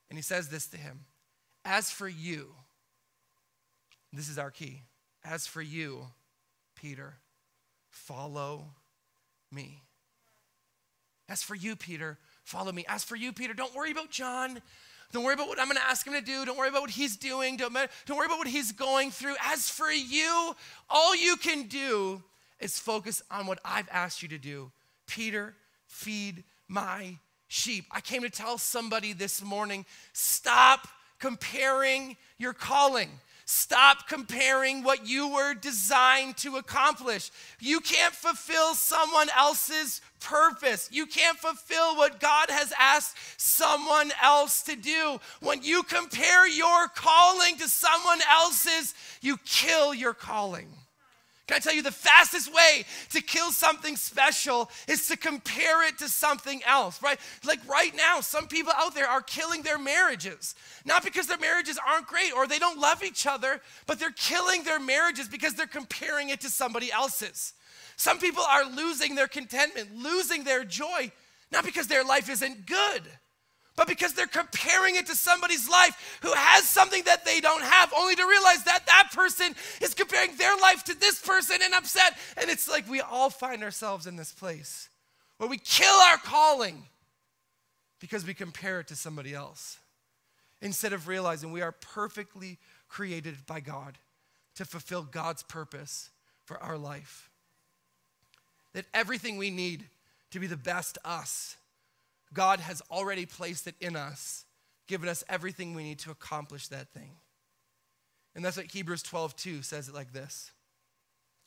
[0.09, 1.01] And he says this to him
[1.63, 2.55] As for you,
[4.15, 4.81] this is our key.
[5.23, 6.07] As for you,
[6.75, 7.15] Peter,
[7.89, 8.65] follow
[9.51, 9.81] me.
[11.27, 12.85] As for you, Peter, follow me.
[12.87, 14.61] As for you, Peter, don't worry about John.
[15.11, 16.45] Don't worry about what I'm going to ask him to do.
[16.45, 17.57] Don't worry about what he's doing.
[17.57, 17.73] Don't,
[18.05, 19.35] don't worry about what he's going through.
[19.43, 20.55] As for you,
[20.89, 22.21] all you can do
[22.59, 24.71] is focus on what I've asked you to do
[25.07, 25.55] Peter,
[25.87, 27.85] feed my sheep.
[27.91, 30.87] I came to tell somebody this morning stop
[31.19, 33.09] comparing your calling.
[33.47, 37.29] Stop comparing what you were designed to accomplish.
[37.59, 40.89] You can't fulfill someone else's purpose.
[40.91, 45.19] You can't fulfill what God has asked someone else to do.
[45.41, 50.67] When you compare your calling to someone else's, you kill your calling.
[51.47, 55.99] Can I tell you the fastest way to kill something special is to compare it
[55.99, 57.19] to something else, right?
[57.45, 60.55] Like right now, some people out there are killing their marriages.
[60.85, 64.63] Not because their marriages aren't great or they don't love each other, but they're killing
[64.63, 67.53] their marriages because they're comparing it to somebody else's.
[67.95, 71.11] Some people are losing their contentment, losing their joy,
[71.51, 73.03] not because their life isn't good
[73.75, 77.93] but because they're comparing it to somebody's life who has something that they don't have,
[77.97, 82.17] only to realize that that person is comparing their life to this person and upset.
[82.37, 84.89] And it's like we all find ourselves in this place
[85.37, 86.83] where we kill our calling
[87.99, 89.77] because we compare it to somebody else
[90.61, 92.57] instead of realizing we are perfectly
[92.87, 93.97] created by God
[94.55, 96.11] to fulfill God's purpose
[96.45, 97.29] for our life.
[98.73, 99.85] That everything we need
[100.31, 101.57] to be the best us
[102.35, 104.45] God has already placed it in us,
[104.87, 107.11] given us everything we need to accomplish that thing.
[108.35, 110.51] And that's what Hebrews 12, 2 says it like this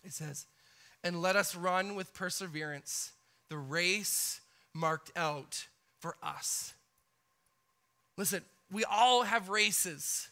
[0.04, 0.46] it says,
[1.04, 3.12] And let us run with perseverance
[3.48, 4.40] the race
[4.74, 5.66] marked out
[6.00, 6.74] for us.
[8.16, 10.28] Listen, we all have races.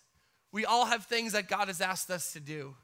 [0.53, 2.75] We all have things that God has asked us to do.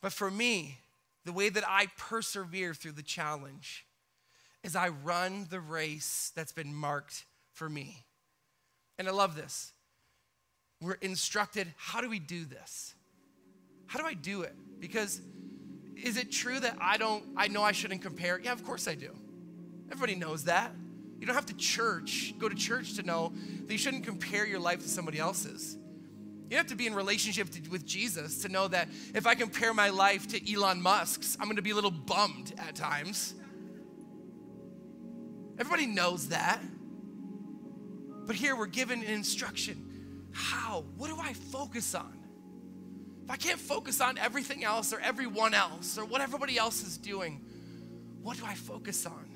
[0.00, 0.78] But for me,
[1.24, 3.84] the way that I persevere through the challenge
[4.62, 8.04] is I run the race that's been marked for me.
[8.98, 9.72] And I love this.
[10.80, 12.94] We're instructed how do we do this?
[13.86, 14.54] How do I do it?
[14.78, 15.20] Because
[15.96, 18.38] is it true that I don't, I know I shouldn't compare?
[18.38, 19.14] Yeah, of course I do.
[19.90, 20.72] Everybody knows that.
[21.18, 23.32] You don't have to church, go to church to know
[23.66, 25.76] that you shouldn't compare your life to somebody else's.
[26.48, 29.74] You have to be in relationship to, with Jesus to know that if I compare
[29.74, 33.34] my life to Elon Musk's, I'm going to be a little bummed at times.
[35.60, 36.58] Everybody knows that.
[38.26, 40.28] But here we're given an instruction.
[40.32, 40.86] How?
[40.96, 42.16] What do I focus on?
[43.24, 46.96] If I can't focus on everything else or everyone else or what everybody else is
[46.96, 47.44] doing,
[48.22, 49.26] what do I focus on?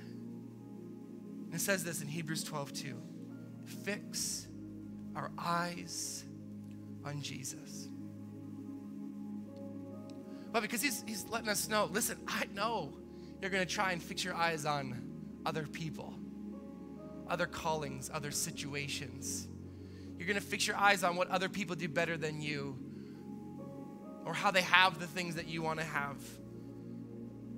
[1.46, 3.02] And it says this in Hebrews 12 2.
[3.84, 4.46] Fix
[5.14, 6.24] our eyes
[7.04, 7.88] on Jesus.
[10.52, 12.94] But because he's, he's letting us know, listen, I know
[13.42, 15.03] you're going to try and fix your eyes on
[15.46, 16.14] other people,
[17.28, 19.48] other callings, other situations.
[20.18, 22.78] You're going to fix your eyes on what other people do better than you
[24.24, 26.16] or how they have the things that you want to have.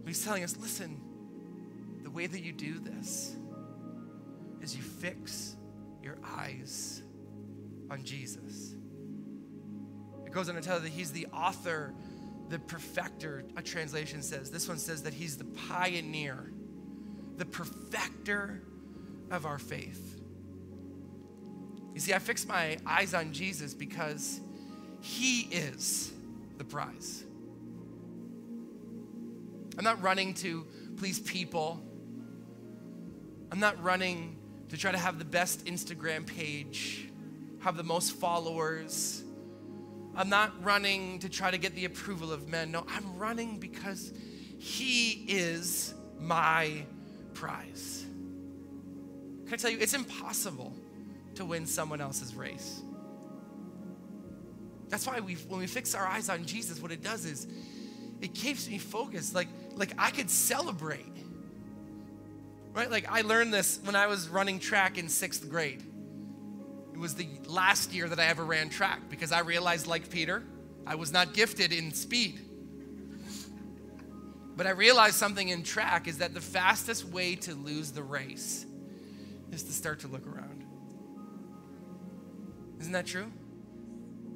[0.07, 1.01] He's telling us listen,
[2.03, 3.35] the way that you do this
[4.61, 5.57] is you fix
[6.03, 7.03] your eyes
[7.91, 8.75] on Jesus.
[10.25, 11.95] It goes on to tell you that he's the author,
[12.49, 14.51] the perfecter, a translation says.
[14.51, 16.53] This one says that he's the pioneer
[17.37, 18.63] the perfecter
[19.31, 20.21] of our faith.
[21.95, 24.41] You see, I fix my eyes on Jesus because
[25.01, 26.13] he is
[26.59, 27.25] the prize.
[29.79, 31.83] I'm not running to please people.
[33.53, 34.37] I'm not running
[34.69, 37.09] to try to have the best Instagram page,
[37.61, 39.23] have the most followers.
[40.15, 42.73] I'm not running to try to get the approval of men.
[42.73, 44.13] No, I'm running because
[44.59, 46.85] He is my
[47.37, 48.05] prize.
[49.45, 50.73] Can I tell you, it's impossible
[51.37, 52.81] to win someone else's race.
[54.89, 57.47] That's why we, when we fix our eyes on Jesus, what it does is
[58.21, 59.35] it keeps me focused.
[59.35, 61.05] Like, like I could celebrate.
[62.73, 62.91] Right?
[62.91, 65.83] Like I learned this when I was running track in sixth grade.
[66.93, 70.43] It was the last year that I ever ran track because I realized, like Peter,
[70.87, 72.41] I was not gifted in speed.
[74.57, 78.65] But I realized something in track is that the fastest way to lose the race
[79.53, 80.65] is to start to look around.
[82.81, 83.31] Isn't that true?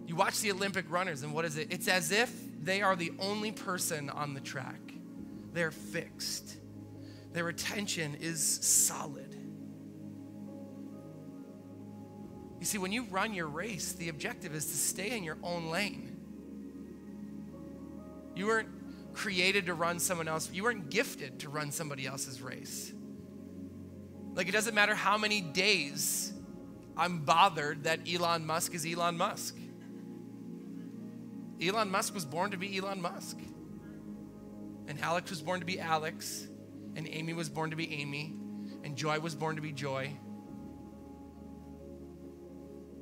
[0.06, 1.68] You watch the Olympic runners, and what is it?
[1.70, 4.80] It's as if they are the only person on the track.
[5.52, 6.56] They're fixed,
[7.32, 9.36] their attention is solid.
[12.60, 15.70] You see, when you run your race, the objective is to stay in your own
[15.70, 16.14] lane.
[18.36, 18.68] You weren't
[19.20, 20.48] created to run someone else.
[20.50, 22.90] You weren't gifted to run somebody else's race.
[24.32, 26.32] Like it doesn't matter how many days
[26.96, 29.58] I'm bothered that Elon Musk is Elon Musk.
[31.60, 33.36] Elon Musk was born to be Elon Musk.
[34.88, 36.46] And Alex was born to be Alex.
[36.96, 38.34] and Amy was born to be Amy,
[38.84, 40.12] and Joy was born to be Joy.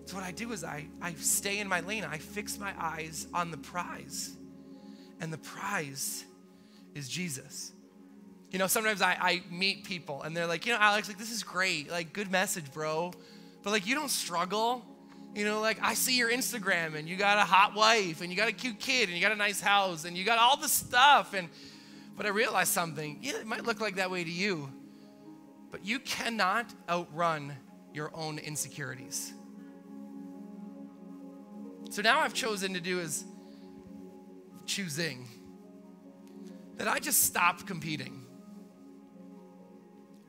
[0.06, 2.04] So what I do is I, I stay in my lane.
[2.04, 4.36] I fix my eyes on the prize.
[5.20, 6.24] And the prize
[6.94, 7.72] is Jesus.
[8.50, 11.30] You know, sometimes I, I meet people and they're like, you know, Alex, like this
[11.30, 11.90] is great.
[11.90, 13.12] Like, good message, bro.
[13.62, 14.84] But like you don't struggle.
[15.34, 18.36] You know, like I see your Instagram and you got a hot wife and you
[18.36, 20.68] got a cute kid and you got a nice house and you got all the
[20.68, 21.34] stuff.
[21.34, 21.48] And
[22.16, 23.18] but I realized something.
[23.22, 24.72] Yeah, it might look like that way to you,
[25.70, 27.54] but you cannot outrun
[27.92, 29.32] your own insecurities.
[31.90, 33.24] So now I've chosen to do is
[34.68, 35.26] choosing
[36.76, 38.24] that I just stop competing.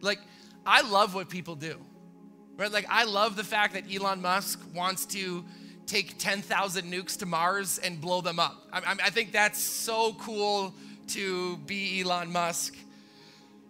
[0.02, 0.20] Like,
[0.66, 1.78] I love what people do,
[2.58, 2.72] right?
[2.72, 5.46] Like, I love the fact that Elon Musk wants to
[5.86, 8.68] take 10,000 nukes to Mars and blow them up.
[8.72, 10.74] I, I think that's so cool
[11.10, 12.76] to be Elon Musk.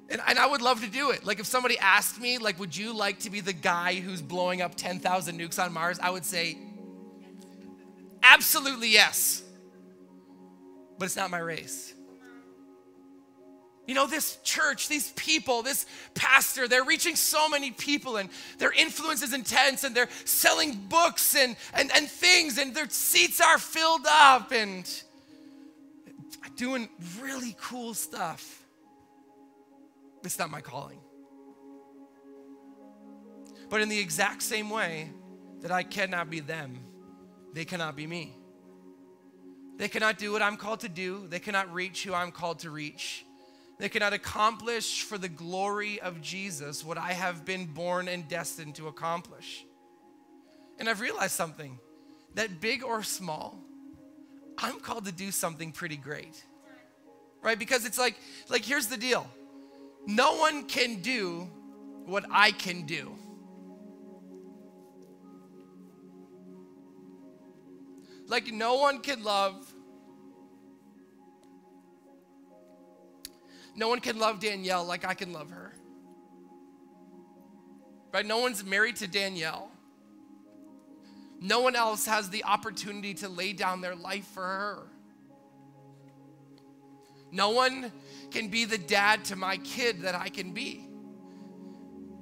[0.10, 1.26] And, and, I would love to do it.
[1.26, 4.62] Like, if somebody asked me, like, would you like to be the guy who's blowing
[4.62, 6.00] up 10,000 nukes on Mars?
[6.00, 6.58] I would say,
[8.24, 9.44] Absolutely yes.
[11.00, 11.94] But it's not my race.
[13.88, 18.30] You know, this church, these people, this pastor, they're reaching so many people and
[18.60, 23.42] their influence is intense and they're selling books and, and, and things and their seats
[23.42, 24.88] are filled up and
[26.56, 26.88] doing
[27.20, 28.64] really cool stuff.
[30.24, 31.00] It's not my calling.
[33.70, 35.10] But in the exact same way
[35.62, 36.78] that I cannot be them,
[37.54, 38.39] they cannot be me.
[39.80, 41.26] They cannot do what I'm called to do.
[41.30, 43.26] They cannot reach who I'm called to reach.
[43.80, 48.76] They cannot accomplish for the glory of Jesus what I have been born and destined
[48.76, 49.66] to accomplish.
[50.80, 51.80] And I've realized something
[52.36, 53.58] that big or small,
[54.58, 56.44] I'm called to do something pretty great.
[57.42, 57.58] Right?
[57.58, 58.16] Because it's like
[58.50, 59.26] like here's the deal.
[60.06, 61.50] No one can do
[62.06, 63.16] what I can do.
[68.30, 69.74] Like no one can love.
[73.76, 75.74] No one can love Danielle like I can love her.
[78.14, 78.26] Right?
[78.26, 79.72] No one's married to Danielle.
[81.42, 84.88] No one else has the opportunity to lay down their life for her.
[87.32, 87.92] No one
[88.30, 90.88] can be the dad to my kid that I can be.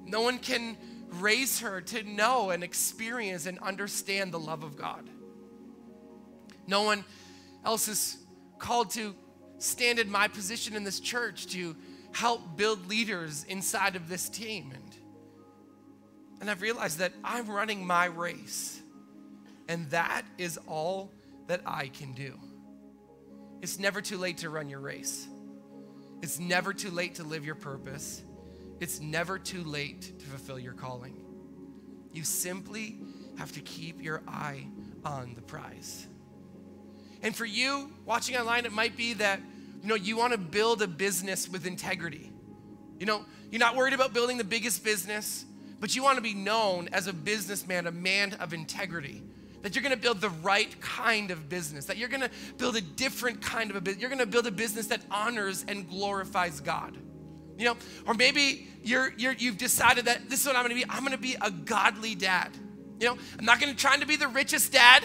[0.05, 0.77] No one can
[1.13, 5.09] raise her to know and experience and understand the love of God.
[6.67, 7.03] No one
[7.65, 8.17] else is
[8.59, 9.15] called to
[9.57, 11.75] stand in my position in this church to
[12.11, 14.71] help build leaders inside of this team.
[14.73, 14.97] And,
[16.41, 18.81] and I've realized that I'm running my race,
[19.67, 21.11] and that is all
[21.47, 22.37] that I can do.
[23.61, 25.27] It's never too late to run your race.
[26.21, 28.23] It's never too late to live your purpose.
[28.79, 31.23] It's never too late to fulfill your calling.
[32.11, 32.97] You simply
[33.37, 34.67] have to keep your eye
[35.03, 36.07] on the prize.
[37.21, 39.39] And for you watching online, it might be that
[39.81, 42.31] you know you want to build a business with integrity.
[42.99, 45.45] You know, you're not worried about building the biggest business,
[45.79, 49.23] but you want to be known as a businessman, a man of integrity.
[49.61, 52.75] That you're going to build the right kind of business, that you're going to build
[52.75, 54.01] a different kind of a business.
[54.01, 56.97] You're going to build a business that honors and glorifies God.
[57.57, 60.85] You know, or maybe you're, you're you've decided that this is what I'm going to
[60.85, 60.89] be.
[60.89, 62.51] I'm going to be a godly dad.
[62.99, 65.03] You know, I'm not going to try to be the richest dad.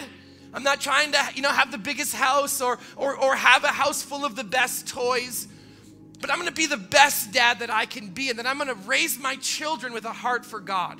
[0.53, 3.69] I'm not trying to, you know, have the biggest house or, or, or have a
[3.69, 5.47] house full of the best toys,
[6.21, 8.75] but I'm gonna be the best dad that I can be, and then I'm gonna
[8.75, 10.99] raise my children with a heart for God.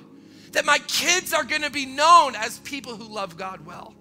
[0.54, 3.93] That my kids are gonna be known as people who love God well.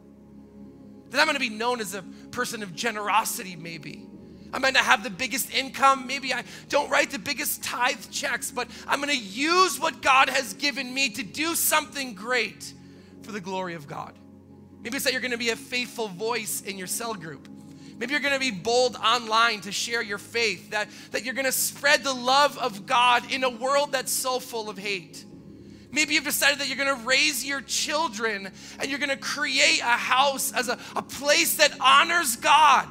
[1.10, 4.06] That I'm gonna be known as a person of generosity, maybe.
[4.52, 6.06] I might not have the biggest income.
[6.06, 10.28] Maybe I don't write the biggest tithe checks, but I'm going to use what God
[10.28, 12.74] has given me to do something great
[13.22, 14.12] for the glory of God.
[14.82, 17.48] Maybe it's that you're going to be a faithful voice in your cell group.
[17.98, 21.46] Maybe you're going to be bold online to share your faith, that, that you're going
[21.46, 25.24] to spread the love of God in a world that's so full of hate.
[25.92, 29.80] Maybe you've decided that you're going to raise your children and you're going to create
[29.80, 32.88] a house as a, a place that honors God.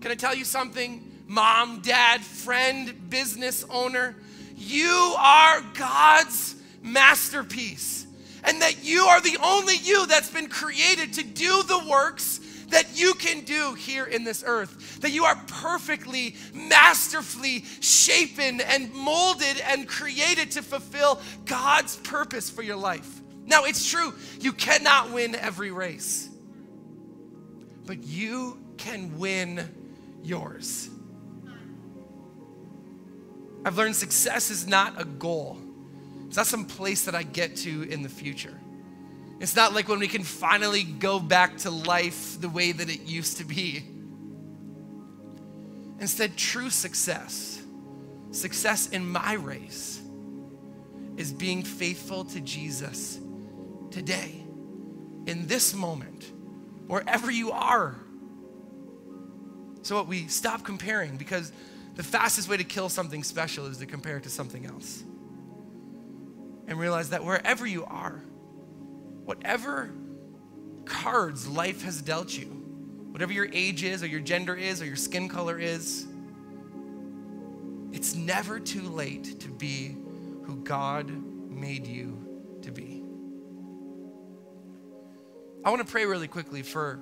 [0.00, 1.04] Can I tell you something?
[1.26, 4.16] Mom, dad, friend, business owner,
[4.56, 7.97] you are God's masterpiece
[8.44, 12.98] and that you are the only you that's been created to do the works that
[12.98, 15.00] you can do here in this earth.
[15.00, 22.62] That you are perfectly, masterfully shapen and molded and created to fulfill God's purpose for
[22.62, 23.20] your life.
[23.46, 26.28] Now, it's true, you cannot win every race,
[27.86, 29.66] but you can win
[30.22, 30.90] yours.
[33.64, 35.58] I've learned success is not a goal,
[36.28, 38.54] it's not some place that I get to in the future.
[39.40, 43.02] It's not like when we can finally go back to life the way that it
[43.02, 43.84] used to be.
[46.00, 47.62] Instead, true success,
[48.30, 50.00] success in my race,
[51.16, 53.18] is being faithful to Jesus
[53.90, 54.44] today,
[55.26, 56.30] in this moment,
[56.86, 57.96] wherever you are.
[59.82, 61.52] So, what we stop comparing because
[61.94, 65.02] the fastest way to kill something special is to compare it to something else.
[66.68, 68.22] And realize that wherever you are,
[69.24, 69.90] whatever
[70.84, 72.46] cards life has dealt you,
[73.10, 76.06] whatever your age is, or your gender is, or your skin color is,
[77.90, 79.96] it's never too late to be
[80.44, 81.10] who God
[81.50, 83.02] made you to be.
[85.64, 87.00] I want to pray really quickly for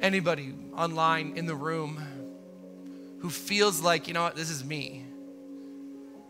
[0.00, 2.02] anybody online in the room
[3.20, 5.05] who feels like, you know what, this is me.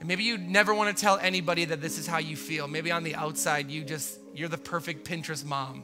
[0.06, 2.68] Maybe you never want to tell anybody that this is how you feel.
[2.68, 5.82] Maybe on the outside, you just, you're the perfect Pinterest mom.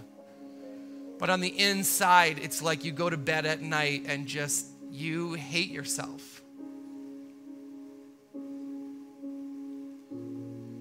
[1.19, 5.33] But on the inside, it's like you go to bed at night and just, you
[5.33, 6.41] hate yourself.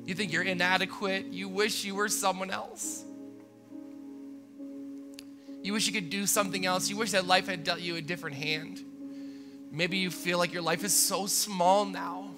[0.06, 1.34] You think you're inadequate.
[1.34, 3.04] You wish you were someone else.
[5.64, 6.92] You wish you could do something else.
[6.92, 8.82] You wish that life had dealt you a different hand.
[9.72, 12.36] Maybe you feel like your life is so small now.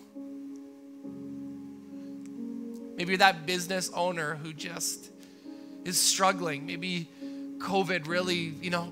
[2.96, 5.10] Maybe you're that business owner who just
[5.84, 6.66] is struggling.
[6.66, 7.10] Maybe
[7.58, 8.92] COVID really, you know,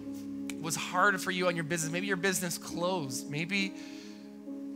[0.59, 1.91] was hard for you on your business.
[1.91, 3.29] Maybe your business closed.
[3.29, 3.73] Maybe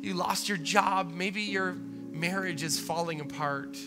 [0.01, 1.11] you lost your job.
[1.11, 1.73] Maybe your
[2.11, 3.77] marriage is falling apart.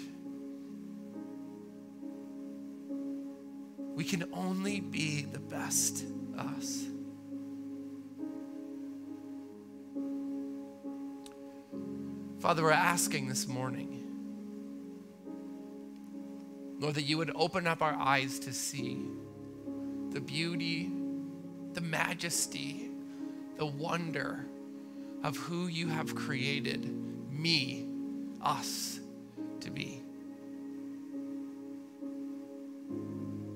[3.95, 6.05] We can only be the best
[6.39, 6.84] us.
[12.39, 13.97] Father, we're asking this morning,
[16.79, 19.05] Lord, that you would open up our eyes to see
[20.11, 20.91] the beauty,
[21.74, 22.91] the majesty,
[23.57, 24.47] the wonder
[25.24, 26.89] of who you have created
[27.33, 27.87] me,
[28.41, 29.01] us,
[29.61, 30.03] to be.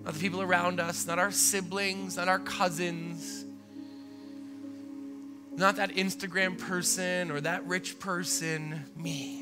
[0.05, 3.45] Not the people around us, not our siblings, not our cousins,
[5.55, 9.42] not that Instagram person or that rich person, me.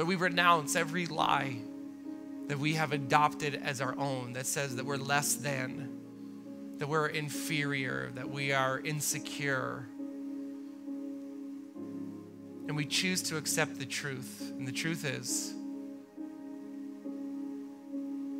[0.00, 1.58] Lord, we renounce every lie
[2.46, 5.90] that we have adopted as our own that says that we're less than,
[6.78, 9.86] that we're inferior, that we are insecure.
[12.66, 14.40] And we choose to accept the truth.
[14.56, 15.52] And the truth is,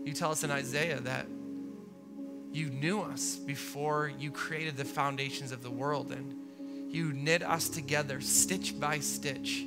[0.07, 1.27] you tell us in Isaiah that
[2.55, 6.35] you knew us before you created the foundations of the world and
[6.91, 9.67] you knit us together stitch by stitch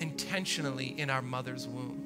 [0.00, 2.04] intentionally in our mother's womb.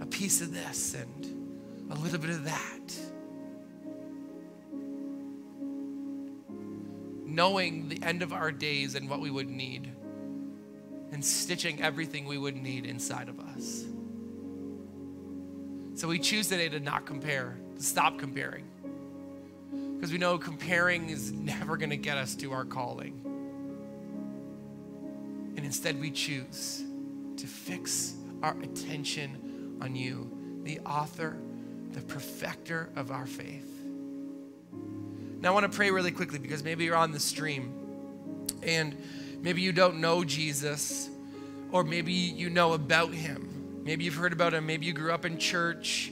[0.00, 2.94] A piece of this and a little bit of that.
[7.26, 9.92] Knowing the end of our days and what we would need,
[11.12, 13.84] and stitching everything we would need inside of us.
[15.94, 18.64] So we choose today to not compare, to stop comparing.
[19.96, 23.29] Because we know comparing is never going to get us to our calling.
[25.60, 26.84] And instead, we choose
[27.36, 30.30] to fix our attention on you,
[30.62, 31.36] the author,
[31.90, 33.70] the perfecter of our faith.
[35.38, 37.74] Now, I want to pray really quickly because maybe you're on the stream
[38.62, 38.96] and
[39.42, 41.10] maybe you don't know Jesus,
[41.72, 43.82] or maybe you know about him.
[43.84, 44.64] Maybe you've heard about him.
[44.64, 46.10] Maybe you grew up in church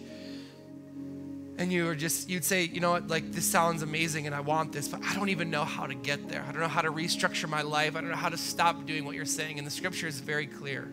[1.59, 4.41] and you were just, you'd say, you know what, like this sounds amazing and I
[4.41, 6.45] want this, but I don't even know how to get there.
[6.49, 7.97] I don't know how to restructure my life.
[7.97, 9.59] I don't know how to stop doing what you're saying.
[9.59, 10.89] And the scripture is very clear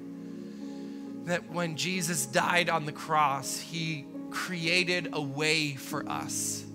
[1.25, 6.65] that when Jesus died on the cross, he created a way for us.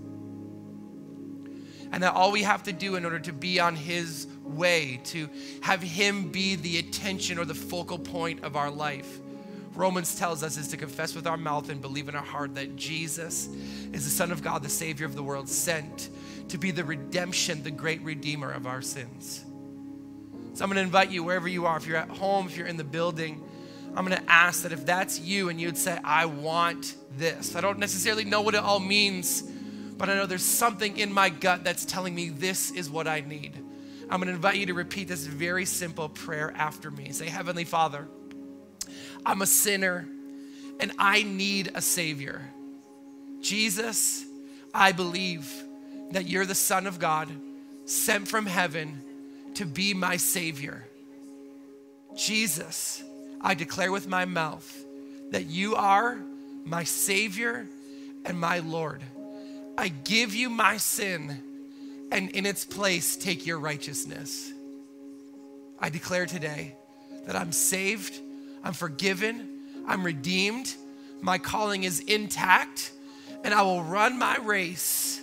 [1.93, 5.29] And that all we have to do in order to be on his way, to
[5.63, 9.19] have him be the attention or the focal point of our life,
[9.81, 12.77] Romans tells us is to confess with our mouth and believe in our heart that
[12.77, 13.49] Jesus
[13.95, 16.11] is the Son of God, the Savior of the world, sent
[16.49, 19.43] to be the redemption, the great Redeemer of our sins.
[20.53, 22.67] So I'm going to invite you wherever you are, if you're at home, if you're
[22.67, 23.43] in the building,
[23.97, 27.57] I'm going to ask that if that's you and you'd say, I want this.
[27.57, 29.41] I don't necessarily know what it all means,
[29.97, 33.21] but I know there's something in my gut that's telling me this is what I
[33.21, 33.57] need.
[34.11, 37.13] I'm going to invite you to repeat this very simple prayer after me.
[37.13, 38.07] Say, Heavenly Father,
[39.25, 40.07] I'm a sinner
[40.81, 42.43] and I need a Savior.
[43.41, 44.25] Jesus,
[44.73, 45.53] I believe
[46.13, 47.29] that you're the Son of God,
[47.85, 49.03] sent from heaven
[49.55, 50.85] to be my Savior.
[52.17, 53.03] Jesus,
[53.41, 54.85] I declare with my mouth
[55.31, 56.19] that you are
[56.65, 57.67] my Savior
[58.25, 59.03] and my Lord.
[59.79, 61.43] I give you my sin,
[62.13, 64.53] and in its place, take your righteousness.
[65.79, 66.75] I declare today
[67.27, 68.21] that I'm saved,
[68.63, 70.75] I'm forgiven, I'm redeemed,
[71.21, 72.93] my calling is intact,
[73.45, 75.21] and I will run my race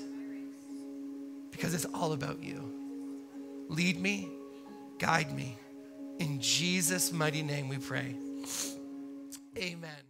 [1.51, 2.73] because it's all about you.
[3.69, 4.29] Lead me,
[4.99, 5.57] guide me.
[6.19, 8.15] In Jesus' mighty name we pray.
[9.57, 10.06] Amen.